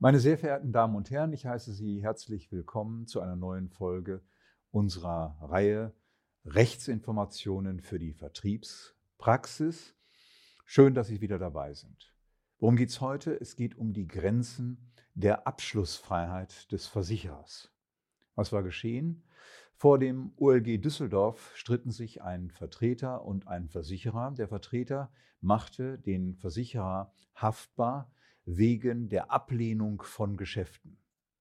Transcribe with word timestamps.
Meine 0.00 0.20
sehr 0.20 0.38
verehrten 0.38 0.70
Damen 0.70 0.94
und 0.94 1.10
Herren, 1.10 1.32
ich 1.32 1.44
heiße 1.44 1.72
Sie 1.72 2.00
herzlich 2.00 2.52
willkommen 2.52 3.08
zu 3.08 3.20
einer 3.20 3.34
neuen 3.34 3.68
Folge 3.68 4.22
unserer 4.70 5.36
Reihe 5.40 5.92
Rechtsinformationen 6.44 7.80
für 7.80 7.98
die 7.98 8.12
Vertriebspraxis. 8.12 9.96
Schön, 10.64 10.94
dass 10.94 11.08
Sie 11.08 11.20
wieder 11.20 11.40
dabei 11.40 11.74
sind. 11.74 12.14
Worum 12.60 12.76
geht 12.76 12.90
es 12.90 13.00
heute? 13.00 13.40
Es 13.40 13.56
geht 13.56 13.76
um 13.76 13.92
die 13.92 14.06
Grenzen 14.06 14.92
der 15.14 15.48
Abschlussfreiheit 15.48 16.70
des 16.70 16.86
Versicherers. 16.86 17.72
Was 18.36 18.52
war 18.52 18.62
geschehen? 18.62 19.24
Vor 19.74 19.98
dem 19.98 20.30
OLG 20.36 20.80
Düsseldorf 20.80 21.50
stritten 21.56 21.90
sich 21.90 22.22
ein 22.22 22.52
Vertreter 22.52 23.24
und 23.24 23.48
ein 23.48 23.68
Versicherer. 23.68 24.30
Der 24.30 24.46
Vertreter 24.46 25.10
machte 25.40 25.98
den 25.98 26.36
Versicherer 26.36 27.12
haftbar 27.34 28.12
wegen 28.48 29.08
der 29.10 29.30
Ablehnung 29.30 30.00
von 30.00 30.38
Geschäften. 30.38 30.96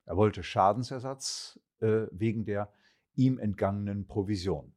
Er 0.05 0.17
wollte 0.17 0.43
Schadensersatz 0.43 1.57
äh, 1.79 2.07
wegen 2.11 2.43
der 2.43 2.69
ihm 3.15 3.39
entgangenen 3.39 4.07
Provision. 4.07 4.73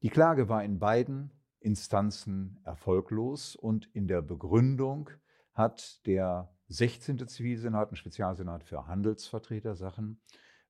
Die 0.00 0.08
Klage 0.08 0.48
war 0.48 0.64
in 0.64 0.78
beiden 0.78 1.30
Instanzen 1.60 2.58
erfolglos 2.64 3.56
und 3.56 3.94
in 3.94 4.08
der 4.08 4.22
Begründung 4.22 5.10
hat 5.52 6.00
der 6.06 6.50
16. 6.68 7.28
Zivilsenat, 7.28 7.92
ein 7.92 7.96
Spezialsenat 7.96 8.64
für 8.64 8.86
Handelsvertretersachen, 8.86 10.18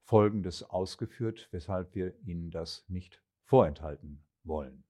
Folgendes 0.02 0.64
ausgeführt, 0.64 1.46
weshalb 1.52 1.94
wir 1.94 2.18
Ihnen 2.24 2.50
das 2.50 2.84
nicht 2.88 3.22
vorenthalten 3.44 4.24
wollen. 4.42 4.82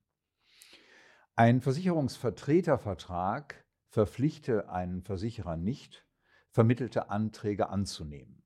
Ein 1.36 1.60
Versicherungsvertretervertrag 1.60 3.61
verpflichte 3.92 4.70
einen 4.70 5.02
Versicherer 5.02 5.58
nicht, 5.58 6.06
vermittelte 6.48 7.10
Anträge 7.10 7.68
anzunehmen. 7.68 8.42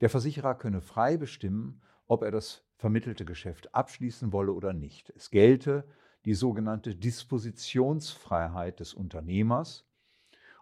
Der 0.00 0.10
Versicherer 0.10 0.56
könne 0.56 0.80
frei 0.80 1.16
bestimmen, 1.16 1.80
ob 2.08 2.22
er 2.24 2.32
das 2.32 2.64
vermittelte 2.74 3.24
Geschäft 3.24 3.72
abschließen 3.74 4.32
wolle 4.32 4.52
oder 4.52 4.72
nicht. 4.72 5.10
Es 5.10 5.30
gelte 5.30 5.86
die 6.24 6.34
sogenannte 6.34 6.96
Dispositionsfreiheit 6.96 8.80
des 8.80 8.92
Unternehmers 8.92 9.86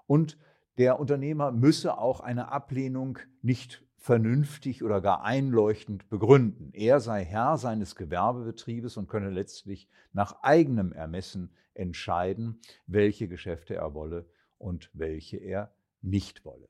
und 0.07 0.37
der 0.77 1.01
Unternehmer 1.01 1.51
müsse 1.51 1.97
auch 1.97 2.21
eine 2.21 2.53
Ablehnung 2.53 3.19
nicht 3.41 3.84
vernünftig 4.05 4.85
oder 4.85 5.01
gar 5.01 5.25
einleuchtend 5.25 6.11
begründen. 6.11 6.75
Er 6.75 7.01
sei 7.01 7.25
Herr 7.25 7.57
seines 7.57 7.97
Gewerbebetriebes 7.97 8.99
und 8.99 9.09
könne 9.09 9.31
letztlich 9.31 9.89
nach 10.13 10.43
eigenem 10.43 10.93
Ermessen 10.93 11.55
entscheiden, 11.73 12.61
welche 12.87 13.29
Geschäfte 13.29 13.77
er 13.77 13.95
wolle 13.95 14.29
und 14.59 14.91
welche 14.93 15.39
er 15.39 15.75
nicht 16.03 16.45
wolle. 16.45 16.69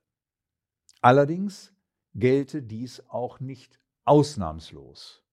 Allerdings 1.00 1.74
gelte 2.14 2.62
dies 2.62 3.02
auch 3.08 3.40
nicht 3.40 3.80
ausnahmslos. 4.05 5.24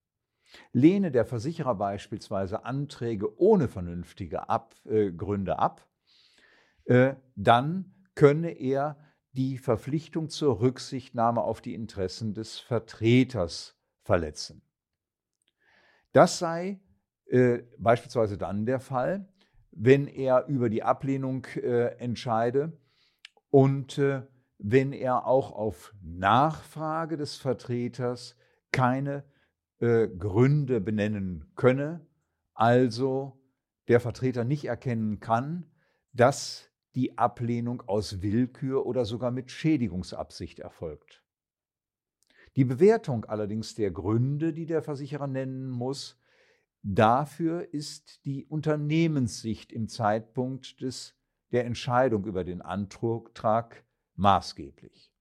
Lehne 0.74 1.12
der 1.12 1.26
Versicherer 1.26 1.76
beispielsweise 1.76 2.66
Anträge 2.66 3.40
ohne 3.40 3.68
vernünftige 3.68 4.50
ab, 4.50 4.74
äh, 4.86 5.12
Gründe 5.12 5.60
ab, 5.60 5.88
äh, 6.86 7.14
dann 7.36 7.94
könne 8.16 8.50
er 8.54 8.98
die 9.34 9.58
Verpflichtung 9.58 10.30
zur 10.30 10.60
Rücksichtnahme 10.60 11.42
auf 11.42 11.62
die 11.62 11.74
Interessen 11.74 12.34
des 12.34 12.60
Vertreters 12.60 13.78
verletzen. 14.04 14.62
Das 16.12 16.40
sei 16.40 16.82
äh, 17.28 17.60
beispielsweise 17.78 18.38
dann 18.38 18.66
der 18.66 18.80
Fall, 18.80 19.30
wenn 19.72 20.08
er 20.08 20.48
über 20.48 20.70
die 20.70 20.84
Ablehnung 20.84 21.46
äh, 21.56 21.96
entscheide 21.98 22.78
und 23.50 23.98
äh, 23.98 24.24
wenn 24.58 24.92
er 24.94 25.26
auch 25.26 25.54
auf 25.54 25.94
Nachfrage 26.02 27.18
des 27.18 27.38
Vertreters 27.38 28.36
keine 28.72 29.24
äh, 29.80 30.08
Gründe 30.08 30.82
benennen 30.82 31.52
könne, 31.56 32.06
also 32.54 33.40
der 33.88 34.00
Vertreter 34.00 34.44
nicht 34.44 34.66
erkennen 34.66 35.20
kann, 35.20 35.66
dass 36.14 36.71
die 36.96 37.18
Ablehnung 37.18 37.82
aus 37.88 38.22
Willkür 38.22 38.86
oder 38.86 39.06
sogar 39.06 39.32
mit 39.32 39.52
Schädigungsabsicht 39.52 40.60
erfolgt. 40.60 41.24
Die 42.56 42.66
Bewertung 42.66 43.26
allerdings 43.26 43.76
der 43.76 43.92
Gründe, 43.92 44.54
die 44.54 44.66
der 44.66 44.82
Versicherer 44.82 45.28
nennen 45.28 45.70
muss, 45.70 46.20
dafür 46.84 47.74
ist 47.74 48.26
die 48.26 48.46
Unternehmenssicht 48.46 49.72
im 49.72 49.88
Zeitpunkt 49.88 50.82
des, 50.82 51.16
der 51.52 51.66
Entscheidung 51.66 52.26
über 52.26 52.44
den 52.44 52.62
Antrag 52.62 53.86
maßgeblich. 54.16 55.14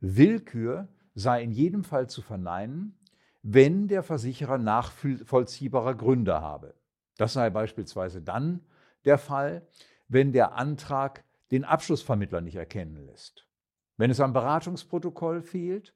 Willkür 0.00 0.88
sei 1.14 1.42
in 1.42 1.50
jedem 1.50 1.82
Fall 1.82 2.08
zu 2.08 2.22
verneinen, 2.22 2.98
wenn 3.42 3.88
der 3.88 4.02
Versicherer 4.02 4.58
nachvollziehbare 4.58 5.96
Gründe 5.96 6.40
habe. 6.40 6.74
Das 7.16 7.32
sei 7.32 7.50
beispielsweise 7.50 8.22
dann 8.22 8.60
der 9.04 9.18
Fall, 9.18 9.66
wenn 10.08 10.32
der 10.32 10.54
Antrag 10.54 11.24
den 11.50 11.64
Abschlussvermittler 11.64 12.40
nicht 12.40 12.56
erkennen 12.56 13.06
lässt, 13.06 13.46
wenn 13.96 14.10
es 14.10 14.20
am 14.20 14.32
Beratungsprotokoll 14.32 15.42
fehlt 15.42 15.94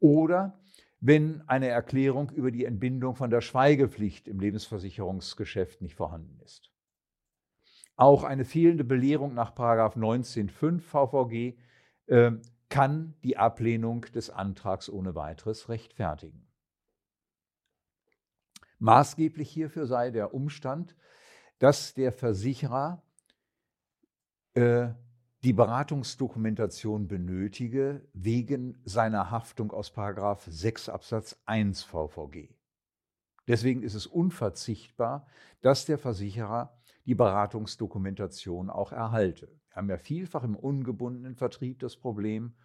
oder 0.00 0.58
wenn 1.00 1.42
eine 1.46 1.68
Erklärung 1.68 2.30
über 2.30 2.50
die 2.50 2.64
Entbindung 2.64 3.14
von 3.14 3.30
der 3.30 3.40
Schweigepflicht 3.40 4.26
im 4.26 4.40
Lebensversicherungsgeschäft 4.40 5.80
nicht 5.80 5.94
vorhanden 5.94 6.40
ist. 6.44 6.72
Auch 7.96 8.24
eine 8.24 8.44
fehlende 8.44 8.84
Belehrung 8.84 9.34
nach 9.34 9.54
19.5 9.54 10.80
VVG 10.80 11.58
äh, 12.06 12.32
kann 12.68 13.14
die 13.22 13.36
Ablehnung 13.36 14.02
des 14.14 14.30
Antrags 14.30 14.88
ohne 14.88 15.14
weiteres 15.14 15.68
rechtfertigen. 15.68 16.46
Maßgeblich 18.78 19.50
hierfür 19.50 19.86
sei 19.86 20.10
der 20.10 20.34
Umstand, 20.34 20.94
dass 21.58 21.94
der 21.94 22.12
Versicherer 22.12 23.02
äh, 24.58 24.94
die 25.44 25.52
Beratungsdokumentation 25.52 27.06
benötige 27.06 28.02
wegen 28.12 28.76
seiner 28.84 29.30
Haftung 29.30 29.70
aus 29.70 29.92
6 29.94 30.88
Absatz 30.88 31.40
1 31.46 31.84
VVG. 31.84 32.56
Deswegen 33.46 33.84
ist 33.84 33.94
es 33.94 34.08
unverzichtbar, 34.08 35.28
dass 35.60 35.86
der 35.86 35.96
Versicherer 35.96 36.76
die 37.06 37.14
Beratungsdokumentation 37.14 38.68
auch 38.68 38.90
erhalte. 38.90 39.46
Wir 39.46 39.76
haben 39.76 39.90
ja 39.90 39.96
vielfach 39.96 40.42
im 40.42 40.56
ungebundenen 40.56 41.36
Vertrieb 41.36 41.78
das 41.78 41.96
Problem, 41.96 42.56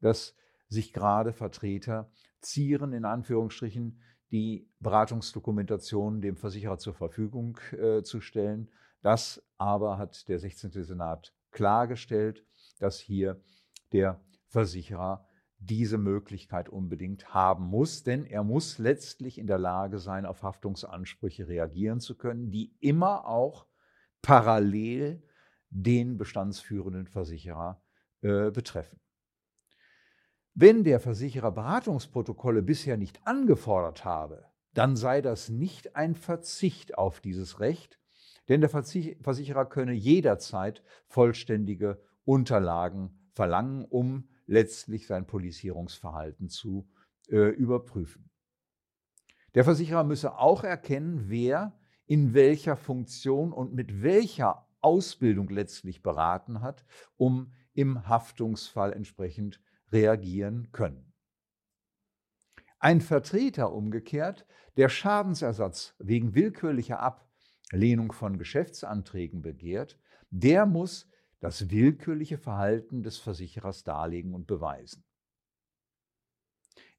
dass 0.00 0.36
sich 0.68 0.92
gerade 0.92 1.32
Vertreter 1.32 2.12
zieren, 2.38 2.92
in 2.92 3.04
Anführungsstrichen, 3.04 4.00
die 4.30 4.70
Beratungsdokumentation 4.78 6.20
dem 6.20 6.36
Versicherer 6.36 6.78
zur 6.78 6.94
Verfügung 6.94 7.58
äh, 7.72 8.04
zu 8.04 8.20
stellen. 8.20 8.70
Das 9.02 9.42
aber 9.58 9.98
hat 9.98 10.28
der 10.28 10.38
16. 10.38 10.70
Senat 10.84 11.34
klargestellt, 11.50 12.44
dass 12.78 12.98
hier 12.98 13.42
der 13.92 14.20
Versicherer 14.46 15.26
diese 15.58 15.98
Möglichkeit 15.98 16.68
unbedingt 16.68 17.34
haben 17.34 17.64
muss, 17.66 18.02
denn 18.02 18.24
er 18.24 18.42
muss 18.42 18.78
letztlich 18.78 19.38
in 19.38 19.46
der 19.46 19.58
Lage 19.58 19.98
sein, 19.98 20.24
auf 20.24 20.42
Haftungsansprüche 20.42 21.48
reagieren 21.48 22.00
zu 22.00 22.16
können, 22.16 22.50
die 22.50 22.74
immer 22.80 23.26
auch 23.26 23.66
parallel 24.22 25.22
den 25.68 26.16
bestandsführenden 26.16 27.06
Versicherer 27.06 27.82
äh, 28.22 28.50
betreffen. 28.50 29.00
Wenn 30.54 30.82
der 30.82 30.98
Versicherer 30.98 31.52
Beratungsprotokolle 31.52 32.62
bisher 32.62 32.96
nicht 32.96 33.26
angefordert 33.26 34.04
habe, 34.04 34.46
dann 34.72 34.96
sei 34.96 35.20
das 35.20 35.48
nicht 35.48 35.94
ein 35.94 36.14
Verzicht 36.14 36.96
auf 36.96 37.20
dieses 37.20 37.60
Recht, 37.60 37.99
denn 38.50 38.60
der 38.60 38.68
Versicherer 38.68 39.64
könne 39.64 39.92
jederzeit 39.92 40.82
vollständige 41.06 42.02
Unterlagen 42.24 43.30
verlangen, 43.32 43.84
um 43.84 44.28
letztlich 44.46 45.06
sein 45.06 45.24
Polisierungsverhalten 45.26 46.48
zu 46.48 46.90
äh, 47.28 47.48
überprüfen. 47.50 48.28
Der 49.54 49.62
Versicherer 49.62 50.02
müsse 50.02 50.36
auch 50.36 50.64
erkennen, 50.64 51.28
wer 51.28 51.78
in 52.06 52.34
welcher 52.34 52.76
Funktion 52.76 53.52
und 53.52 53.72
mit 53.72 54.02
welcher 54.02 54.66
Ausbildung 54.80 55.48
letztlich 55.48 56.02
beraten 56.02 56.60
hat, 56.60 56.84
um 57.16 57.52
im 57.72 58.08
Haftungsfall 58.08 58.92
entsprechend 58.92 59.60
reagieren 59.92 60.72
können. 60.72 61.12
Ein 62.80 63.00
Vertreter 63.00 63.72
umgekehrt, 63.72 64.44
der 64.76 64.88
Schadensersatz 64.88 65.94
wegen 66.00 66.34
willkürlicher 66.34 66.98
Ab- 66.98 67.29
Lehnung 67.70 68.12
von 68.12 68.38
Geschäftsanträgen 68.38 69.42
begehrt, 69.42 69.98
der 70.30 70.66
muss 70.66 71.08
das 71.40 71.70
willkürliche 71.70 72.38
Verhalten 72.38 73.02
des 73.02 73.18
Versicherers 73.18 73.82
darlegen 73.84 74.34
und 74.34 74.46
beweisen. 74.46 75.04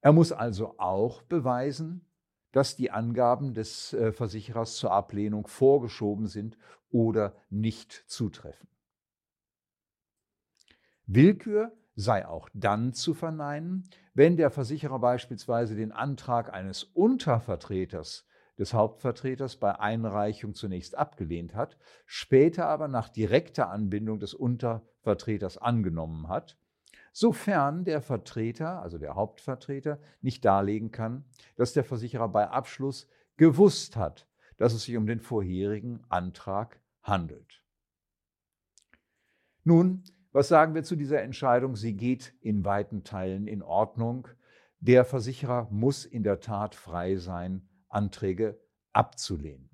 Er 0.01 0.13
muss 0.13 0.31
also 0.31 0.79
auch 0.79 1.21
beweisen, 1.21 2.05
dass 2.51 2.75
die 2.75 2.91
Angaben 2.91 3.53
des 3.53 3.93
äh, 3.93 4.11
Versicherers 4.11 4.75
zur 4.75 4.91
Ablehnung 4.91 5.47
vorgeschoben 5.47 6.27
sind 6.27 6.57
oder 6.89 7.35
nicht 7.49 8.03
zutreffen. 8.07 8.67
Willkür 11.05 11.71
sei 11.95 12.27
auch 12.27 12.49
dann 12.53 12.93
zu 12.93 13.13
verneinen, 13.13 13.89
wenn 14.13 14.37
der 14.37 14.49
Versicherer 14.49 14.99
beispielsweise 14.99 15.75
den 15.75 15.91
Antrag 15.91 16.51
eines 16.51 16.83
Untervertreters 16.83 18.25
des 18.61 18.75
Hauptvertreters 18.75 19.55
bei 19.55 19.79
Einreichung 19.79 20.53
zunächst 20.53 20.95
abgelehnt 20.95 21.55
hat, 21.55 21.77
später 22.05 22.67
aber 22.67 22.87
nach 22.87 23.09
direkter 23.09 23.71
Anbindung 23.71 24.19
des 24.19 24.35
Untervertreters 24.35 25.57
angenommen 25.57 26.27
hat, 26.27 26.59
sofern 27.11 27.85
der 27.85 28.03
Vertreter, 28.03 28.79
also 28.83 28.99
der 28.99 29.15
Hauptvertreter, 29.15 29.99
nicht 30.21 30.45
darlegen 30.45 30.91
kann, 30.91 31.25
dass 31.55 31.73
der 31.73 31.83
Versicherer 31.83 32.29
bei 32.29 32.49
Abschluss 32.49 33.09
gewusst 33.35 33.95
hat, 33.95 34.27
dass 34.57 34.73
es 34.73 34.83
sich 34.83 34.95
um 34.95 35.07
den 35.07 35.21
vorherigen 35.21 36.03
Antrag 36.09 36.79
handelt. 37.01 37.63
Nun, 39.63 40.03
was 40.33 40.49
sagen 40.49 40.75
wir 40.75 40.83
zu 40.83 40.95
dieser 40.95 41.23
Entscheidung? 41.23 41.75
Sie 41.75 41.95
geht 41.95 42.35
in 42.41 42.63
weiten 42.63 43.03
Teilen 43.03 43.47
in 43.47 43.63
Ordnung. 43.63 44.27
Der 44.79 45.03
Versicherer 45.03 45.67
muss 45.71 46.05
in 46.05 46.21
der 46.21 46.39
Tat 46.41 46.75
frei 46.75 47.15
sein, 47.15 47.67
Anträge 47.93 48.59
abzulehnen. 48.93 49.69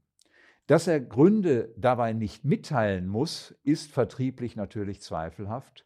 Dass 0.68 0.88
er 0.88 1.00
Gründe 1.00 1.74
dabei 1.78 2.14
nicht 2.14 2.44
mitteilen 2.44 3.08
muss, 3.08 3.56
ist 3.64 3.92
vertrieblich 3.92 4.56
natürlich 4.56 5.02
zweifelhaft. 5.02 5.86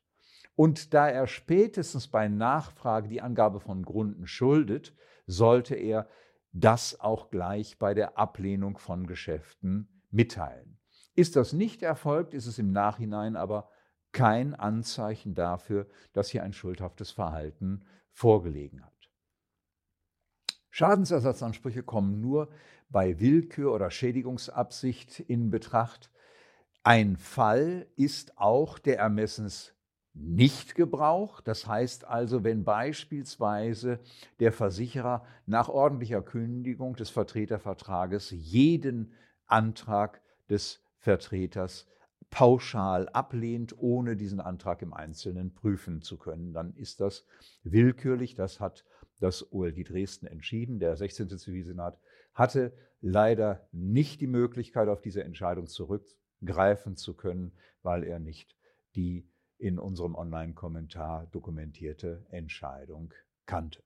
Und 0.56 0.94
da 0.94 1.08
er 1.08 1.28
spätestens 1.28 2.08
bei 2.08 2.28
Nachfrage 2.28 3.08
die 3.08 3.22
Angabe 3.22 3.60
von 3.60 3.84
Gründen 3.84 4.28
schuldet, 4.28 4.94
sollte 5.28 5.76
er 5.76 6.08
das 6.52 7.00
auch 7.00 7.30
gleich 7.30 7.78
bei 7.80 7.94
der 7.94 8.18
Ablehnung 8.18 8.78
von 8.78 9.08
Geschäften 9.08 10.04
mitteilen. 10.10 10.80
Ist 11.16 11.36
das 11.36 11.54
nicht 11.54 11.84
erfolgt, 11.84 12.34
ist 12.34 12.48
es 12.48 12.60
im 12.60 12.72
Nachhinein 12.72 13.36
aber 13.36 13.70
kein 14.12 14.56
Anzeichen 14.56 15.36
dafür, 15.36 15.88
dass 16.14 16.30
hier 16.30 16.44
ein 16.44 16.54
schuldhaftes 16.54 17.12
Verhalten 17.12 17.86
vorgelegen 18.12 18.84
hat. 18.84 19.01
Schadensersatzansprüche 20.72 21.84
kommen 21.84 22.22
nur 22.22 22.50
bei 22.90 23.20
Willkür 23.20 23.74
oder 23.74 23.92
Schädigungsabsicht 23.92 25.20
in 25.20 25.52
Betracht. 25.52 26.10
Ein 26.84 27.18
Fall 27.18 27.86
ist 27.96 28.38
auch 28.38 28.80
der 28.80 28.98
Ermessensnichtgebrauch. 28.98 31.42
Das 31.42 31.68
heißt 31.68 32.06
also, 32.06 32.44
wenn 32.44 32.64
beispielsweise 32.64 34.00
der 34.40 34.52
Versicherer 34.52 35.24
nach 35.46 35.70
ordentlicher 35.70 36.22
Kündigung 36.22 36.96
des 36.96 37.12
Vertretervertrages 37.12 38.32
jeden 38.32 39.14
Antrag 39.46 40.22
des 40.50 40.84
Vertreters 40.98 41.86
pauschal 42.30 43.10
ablehnt, 43.10 43.78
ohne 43.78 44.16
diesen 44.16 44.40
Antrag 44.40 44.82
im 44.82 44.94
Einzelnen 44.94 45.54
prüfen 45.54 46.02
zu 46.02 46.18
können, 46.18 46.54
dann 46.54 46.74
ist 46.76 47.02
das 47.02 47.26
willkürlich. 47.64 48.36
Das 48.36 48.60
hat 48.60 48.86
das 49.20 49.52
OLG 49.52 49.84
Dresden 49.84 50.28
entschieden. 50.28 50.80
Der 50.80 50.96
16. 50.96 51.30
Zivilsenat 51.38 52.00
hatte 52.34 52.74
leider 53.02 53.68
nicht 53.72 54.22
die 54.22 54.28
Möglichkeit, 54.28 54.88
auf 54.88 55.02
diese 55.02 55.24
Entscheidung 55.24 55.68
zurückgreifen 55.68 56.96
zu 56.96 57.16
können, 57.16 57.52
weil 57.84 58.04
er 58.04 58.20
nicht 58.20 58.56
die 58.96 59.28
in 59.58 59.78
unserem 59.78 60.16
Online-Kommentar 60.16 61.28
dokumentierte 61.28 62.26
Entscheidung 62.30 63.14
kannte. 63.46 63.84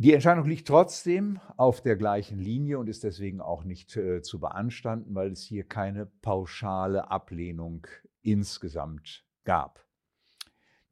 Die 0.00 0.14
Entscheidung 0.14 0.46
liegt 0.46 0.66
trotzdem 0.66 1.40
auf 1.58 1.82
der 1.82 1.94
gleichen 1.94 2.38
Linie 2.38 2.78
und 2.78 2.88
ist 2.88 3.04
deswegen 3.04 3.42
auch 3.42 3.64
nicht 3.64 3.94
äh, 3.98 4.22
zu 4.22 4.40
beanstanden, 4.40 5.14
weil 5.14 5.30
es 5.30 5.42
hier 5.42 5.62
keine 5.64 6.06
pauschale 6.06 7.10
Ablehnung 7.10 7.86
insgesamt 8.22 9.26
gab. 9.44 9.84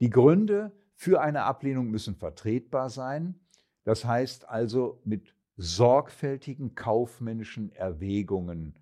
Die 0.01 0.11
Gründe 0.11 0.73
für 0.95 1.23
eine 1.23 1.45
Ablehnung 1.45 1.91
müssen 1.91 2.17
vertretbar 2.17 2.91
sein. 2.91 3.41
Das 3.83 4.05
heißt 4.05 4.47
also 4.47 5.01
mit 5.07 5.35
sorgfältigen 5.57 6.75
kaufmännischen 6.75 7.73
Erwägungen, 7.73 8.79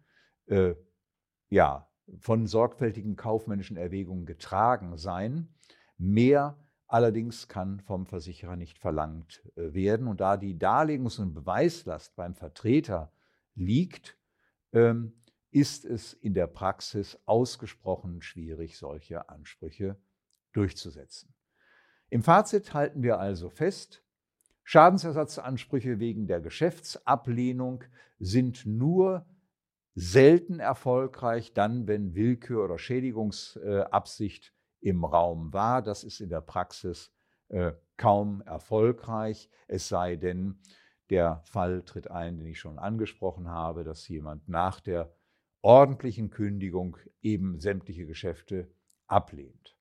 äh, 0.47 0.75
ja, 1.51 1.89
von 2.19 2.49
sorgfältigen 2.49 3.15
kaufmännischen 3.15 3.77
Erwägungen 3.77 4.27
getragen 4.27 4.99
sein. 4.99 5.55
Mehr 5.99 6.59
allerdings 6.87 7.49
kann 7.49 7.81
vom 7.81 8.07
Versicherer 8.07 8.57
nicht 8.57 8.79
verlangt 8.79 9.43
äh, 9.57 9.75
werden. 9.75 10.09
Und 10.09 10.21
da 10.21 10.37
die 10.37 10.59
Darlegungs- 10.59 11.21
und 11.21 11.35
Beweislast 11.35 12.17
beim 12.17 12.35
Vertreter 12.35 13.13
liegt, 13.55 14.17
ähm, 14.73 15.13
ist 15.51 15.85
es 15.85 16.13
in 16.13 16.35
der 16.35 16.47
Praxis 16.47 17.19
ausgesprochen 17.25 18.21
schwierig, 18.21 18.79
solche 18.79 19.29
Ansprüche 19.29 19.97
durchzusetzen. 20.53 21.35
Im 22.09 22.23
Fazit 22.23 22.75
halten 22.75 23.03
wir 23.03 23.19
also 23.19 23.51
fest, 23.51 24.03
Schadensersatzansprüche 24.65 26.01
wegen 26.01 26.27
der 26.27 26.41
Geschäftsablehnung 26.41 27.85
sind 28.19 28.67
nur 28.67 29.27
selten 29.95 30.59
erfolgreich, 30.59 31.53
dann, 31.55 31.87
wenn 31.87 32.15
Willkür 32.15 32.65
oder 32.65 32.79
Schädigungsabsicht 32.79 34.56
im 34.87 35.05
Raum 35.05 35.53
war. 35.53 35.83
Das 35.83 36.05
ist 36.05 36.21
in 36.21 36.29
der 36.29 36.41
Praxis 36.41 37.13
äh, 37.49 37.73
kaum 37.97 38.41
erfolgreich, 38.43 39.51
es 39.67 39.89
sei 39.89 40.15
denn, 40.15 40.61
der 41.11 41.43
Fall 41.45 41.83
tritt 41.83 42.11
ein, 42.11 42.39
den 42.39 42.47
ich 42.47 42.59
schon 42.61 42.79
angesprochen 42.79 43.49
habe, 43.49 43.85
dass 43.85 44.09
jemand 44.09 44.49
nach 44.49 44.81
der 44.81 45.13
ordentlichen 45.61 46.31
Kündigung 46.31 46.97
eben 47.21 47.59
sämtliche 47.59 48.07
Geschäfte 48.07 48.69
ablehnt. 49.07 49.77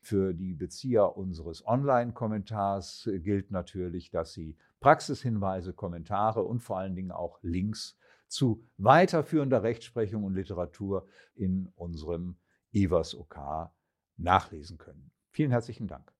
Für 0.00 0.34
die 0.34 0.54
Bezieher 0.54 1.16
unseres 1.16 1.66
Online-Kommentars 1.66 3.08
gilt 3.22 3.50
natürlich, 3.50 4.10
dass 4.10 4.32
Sie 4.32 4.56
Praxishinweise, 4.80 5.72
Kommentare 5.72 6.42
und 6.42 6.60
vor 6.60 6.78
allen 6.78 6.94
Dingen 6.94 7.12
auch 7.12 7.38
Links 7.42 7.98
zu 8.28 8.62
weiterführender 8.78 9.62
Rechtsprechung 9.62 10.24
und 10.24 10.34
Literatur 10.34 11.06
in 11.34 11.68
unserem 11.74 12.36
IWAS 12.72 13.14
OK 13.14 13.70
nachlesen 14.22 14.78
können. 14.78 15.10
Vielen 15.30 15.50
herzlichen 15.50 15.86
Dank. 15.88 16.12